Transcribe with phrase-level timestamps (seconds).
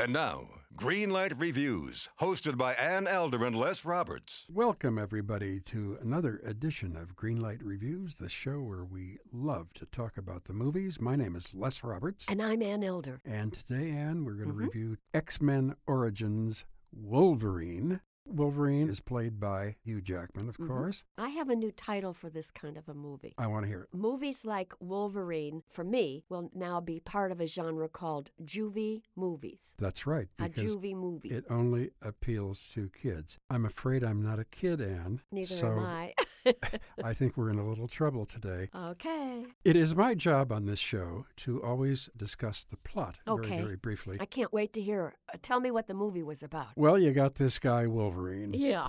[0.00, 4.44] And now, Greenlight Reviews, hosted by Ann Elder and Les Roberts.
[4.52, 10.16] Welcome, everybody, to another edition of Greenlight Reviews, the show where we love to talk
[10.18, 11.00] about the movies.
[11.00, 12.26] My name is Les Roberts.
[12.28, 13.20] And I'm Ann Elder.
[13.24, 14.66] And today, Ann, we're going to Mhm.
[14.66, 18.00] review X Men Origins Wolverine.
[18.26, 20.66] Wolverine is played by Hugh Jackman, of Mhm.
[20.66, 21.04] course.
[21.18, 23.34] I have a new title for this kind of a movie.
[23.36, 23.88] I want to hear it.
[23.94, 29.74] Movies like Wolverine, for me, will now be part of a genre called juvie movies.
[29.78, 31.28] That's right, A juvie movie.
[31.28, 33.38] it only appeals to kids.
[33.50, 35.20] I'm afraid I'm not a kid, Ann.
[35.30, 36.14] Neither so am I.
[37.02, 38.68] I think we're in a little trouble today.
[38.74, 39.46] okay.
[39.64, 43.48] It is my job on this show to always discuss the plot Okay.
[43.48, 44.16] very, very briefly.
[44.20, 45.14] I can't wait to hear.
[45.32, 46.68] Uh, tell me what the movie was about.
[46.76, 48.13] Well, you got this guy, Wolverine.
[48.54, 48.86] Yeah.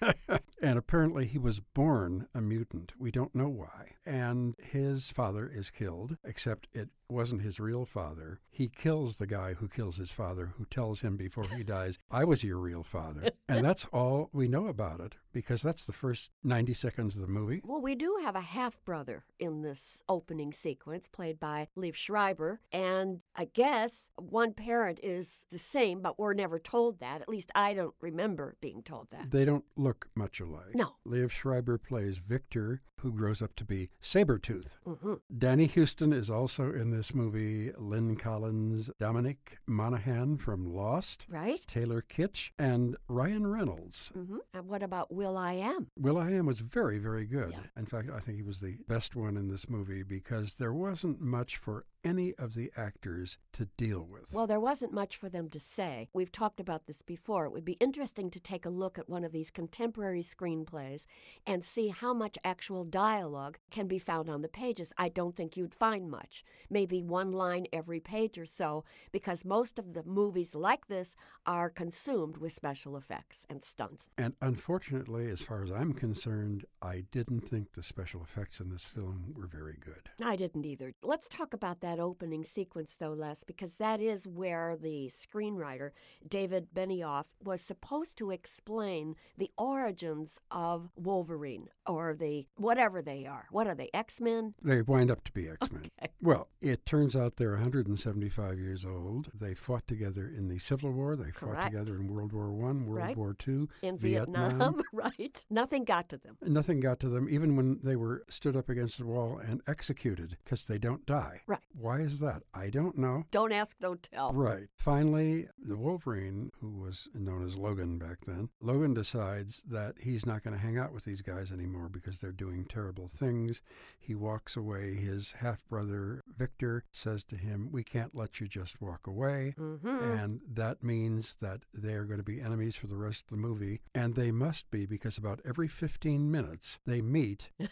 [0.60, 2.92] and apparently he was born a mutant.
[2.98, 3.92] We don't know why.
[4.04, 8.40] And his father is killed, except it wasn't his real father.
[8.50, 12.24] He kills the guy who kills his father, who tells him before he dies, I
[12.24, 13.30] was your real father.
[13.48, 17.28] and that's all we know about it, because that's the first 90 seconds of the
[17.28, 17.60] movie.
[17.64, 22.60] Well, we do have a half brother in this opening sequence, played by Liev Schreiber.
[22.72, 27.20] And I guess one parent is the same, but we're never told that.
[27.20, 29.30] At least I don't remember being told that.
[29.30, 30.74] They don't look much alike.
[30.74, 30.94] No.
[31.06, 34.78] Liev Schreiber plays Victor, who grows up to be Sabretooth.
[34.84, 37.70] hmm Danny Huston is also in this movie.
[37.78, 41.64] Lynn Collins, Dominic Monaghan from Lost, Right?
[41.68, 44.10] Taylor Kitsch, and Ryan Reynolds.
[44.12, 45.86] hmm And what about Will I Am?
[45.96, 47.52] Will I Am was very, very good.
[47.52, 47.60] Yeah.
[47.76, 51.20] In fact, I think he was the best one in this movie because there wasn't
[51.20, 54.32] much for any of the actors to deal with.
[54.32, 56.08] Well, there wasn't much for them to say.
[56.12, 57.46] We've talked about this before.
[57.46, 61.06] It would be interesting to take a look at one of these contemporary screenplays
[61.46, 64.90] and see how much actual dialogue can be found on the pages.
[64.96, 66.42] I don't think you'd find much.
[66.70, 71.68] Maybe one line every page or so, because most of the movies like this are
[71.68, 74.08] consumed with special effects and stunts.
[74.16, 78.84] and unfortunately, as far as I'm concerned, I didn't think the special effects in this
[78.84, 80.08] film were very good.
[80.24, 80.94] I didn't either.
[81.02, 85.90] Let's talk about that opening sequence, though, Les, because that is where the screenwriter,
[86.26, 93.46] David Benioff, was supposed to explain the origins of Wolverine or the whatever they are.
[93.50, 94.52] What are they, X Men?
[94.62, 95.88] They wind up to be X Men.
[95.98, 96.12] Okay.
[96.20, 99.30] Well, it turns out they're 175 years old.
[99.32, 101.16] They fought together in the Civil War.
[101.16, 103.16] They fought together in World War One, World Right.
[103.16, 105.42] War Two, In Vietnam, right?
[105.48, 106.36] Nothing got to them.
[106.42, 110.36] Nothing got to them, even when they were stood up against the wall and executed,
[110.44, 111.40] because they don't die.
[111.46, 111.60] Right.
[111.72, 112.42] Why is that?
[112.52, 113.24] I don't know.
[113.30, 114.32] Don't ask, don't tell.
[114.34, 114.66] Right.
[114.76, 120.42] Finally, the Wolverine, who was known as Logan back then, Logan decides that he's not
[120.42, 123.62] going to hang out with these guys anymore because they're doing terrible things.
[123.98, 124.94] He walks away.
[124.94, 129.54] His half brother, Victor, says to him, We can't let you just walk away.
[129.56, 133.30] hmm And that means that they are going to be enemies for the rest of
[133.30, 133.80] the movie.
[133.94, 137.50] And they must be because about every 15 minutes they meet,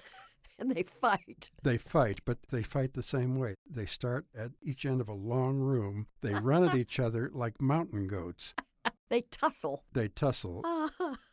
[0.58, 1.50] And they fight.
[1.64, 3.56] they fight, but they fight the same way.
[3.68, 6.06] They start at each end of a long room.
[6.20, 8.54] They run at each other like mountain goats.
[9.08, 9.84] They tussle.
[9.92, 10.64] They tussle.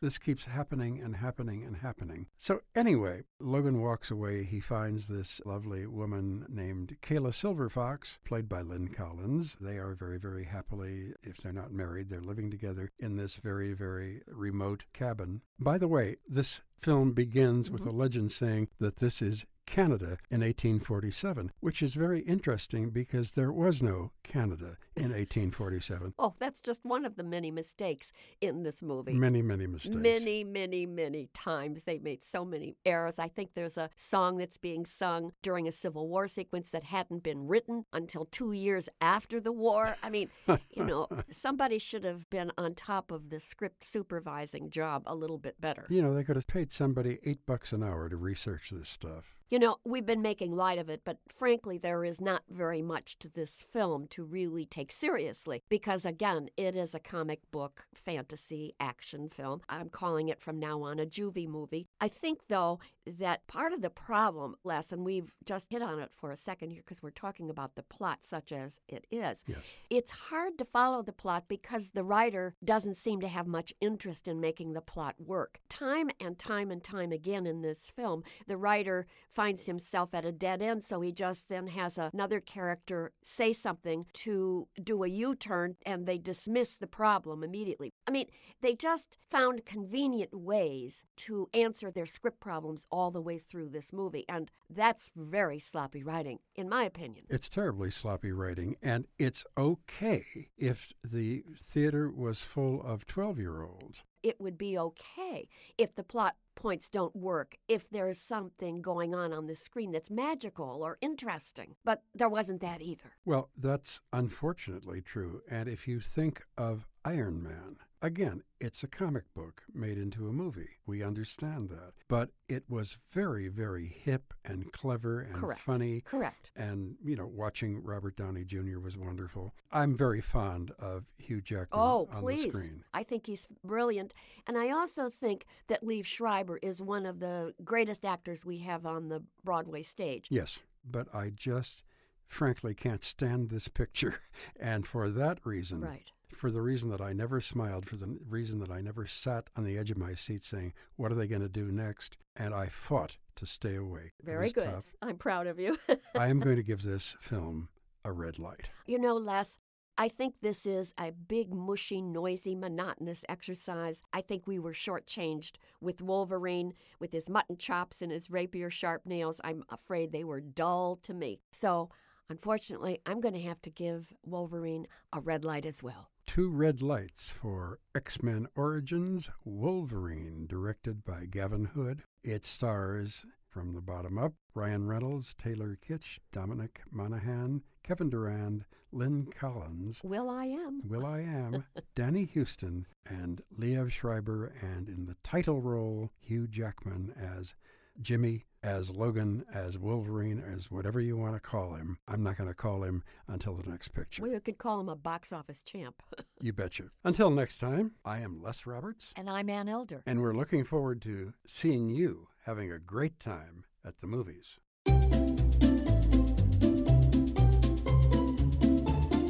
[0.00, 2.26] This keeps happening and happening and happening.
[2.36, 4.42] So, anyway, Logan walks away.
[4.42, 9.56] He finds this lovely woman named Kayla Silverfox, played by Lynn Collins.
[9.60, 13.74] They are very, very happily, if they're not married, they're living together in this very,
[13.74, 15.42] very remote cabin.
[15.60, 17.90] By the way, this film begins with mm-hmm.
[17.90, 23.52] a legend saying that this is Canada in 1847, which is very interesting because there
[23.52, 26.14] was no Canada in 1847.
[26.18, 29.14] oh, that's just one of the many mistakes in this movie.
[29.14, 29.96] Many, many mistakes.
[29.96, 33.18] Many, many, many times they made so many errors.
[33.18, 37.22] I think there's a song that's being sung during a Civil War sequence that hadn't
[37.22, 39.96] been written until two years after the war.
[40.02, 40.28] I mean,
[40.70, 45.38] you know, somebody should have been on top of the script supervising job a little
[45.38, 45.86] bit better.
[45.88, 49.36] You know, they could have paid somebody eight bucks an hour to research this stuff.
[49.52, 53.18] You know, we've been making light of it, but frankly, there is not very much
[53.18, 58.74] to this film to really take seriously because, again, it is a comic book fantasy
[58.80, 59.60] action film.
[59.68, 61.86] I'm calling it from now on a juvie movie.
[62.00, 66.10] I think, though, that part of the problem, Les, and we've just hit on it
[66.16, 69.44] for a second here because we're talking about the plot such as it is.
[69.46, 69.74] Yes.
[69.90, 74.28] It's hard to follow the plot because the writer doesn't seem to have much interest
[74.28, 75.60] in making the plot work.
[75.68, 79.06] Time and time and time again in this film, the writer
[79.42, 84.06] finds himself at a dead end, so he just then has another character say something
[84.12, 87.92] to do a U turn and they dismiss the problem immediately.
[88.06, 88.28] I mean,
[88.60, 93.92] they just found convenient ways to answer their script problems all the way through this
[93.92, 94.24] movie.
[94.28, 97.24] And that's very sloppy writing, in my opinion.
[97.28, 100.22] It's terribly sloppy writing, and it's okay
[100.56, 104.04] if the theater was full of 12 year olds.
[104.22, 105.48] It would be okay
[105.78, 110.10] if the plot points don't work, if there's something going on on the screen that's
[110.10, 111.74] magical or interesting.
[111.84, 113.12] But there wasn't that either.
[113.24, 115.42] Well, that's unfortunately true.
[115.50, 117.71] And if you think of Iron Man,
[118.04, 120.70] Again, it's a comic book made into a movie.
[120.86, 121.92] We understand that.
[122.08, 125.60] But it was very, very hip and clever and Correct.
[125.60, 126.00] funny.
[126.00, 126.50] Correct.
[126.56, 128.80] And, you know, watching Robert Downey Jr.
[128.80, 129.54] was wonderful.
[129.70, 132.42] I'm very fond of Hugh Jackman Oh, on please.
[132.42, 132.84] the screen.
[132.92, 134.14] I think he's brilliant.
[134.48, 138.84] And I also think that Liev Schreiber is one of the greatest actors we have
[138.84, 140.26] on the Broadway stage.
[140.28, 141.84] Yes, but I just
[142.26, 144.16] frankly can't stand this picture.
[144.58, 146.10] And for that reason, Right.
[146.42, 149.62] For the reason that I never smiled, for the reason that I never sat on
[149.62, 152.16] the edge of my seat saying, What are they going to do next?
[152.34, 154.10] And I fought to stay awake.
[154.24, 154.64] Very good.
[154.64, 154.84] tough.
[155.00, 155.78] I'm proud of you.
[156.18, 157.68] I am going to give this film
[158.04, 158.70] a red light.
[158.88, 159.56] you know, Les,
[159.96, 164.02] I think this is a big, mushy, noisy, monotonous exercise.
[164.12, 169.06] I think we were shortchanged with Wolverine, with his mutton chops and his rapier sharp
[169.06, 169.40] nails.
[169.44, 171.38] I'm afraid they were dull to me.
[171.52, 171.90] So,
[172.28, 176.08] unfortunately, I'm going to have to give Wolverine a red light as well.
[176.26, 182.02] Two red lights for X Men Origins Wolverine, directed by Gavin Hood.
[182.22, 189.26] It stars from the bottom up Ryan Reynolds, Taylor Kitsch, Dominic Monaghan, Kevin Durand, Lynn
[189.26, 190.82] Collins, Will I am.
[190.88, 191.64] Will I Am,
[191.94, 197.54] Danny Huston, and Liev Schreiber, and in the title role, Hugh Jackman as
[198.00, 201.98] Jimmy, as Logan, as Wolverine, as whatever you want to call him.
[202.06, 204.22] I'm not going to call him until the next picture.
[204.22, 206.02] We could call him a box office champ.
[206.40, 206.84] You betcha.
[207.04, 210.02] Until next time, I am Les Roberts, and I'm Ann Elder.
[210.06, 214.58] and we're looking forward to seeing you having a great time at the movies.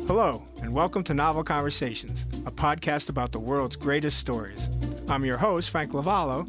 [0.07, 4.71] Hello, and welcome to Novel Conversations, a podcast about the world's greatest stories.
[5.09, 6.49] I'm your host, Frank Lavallo,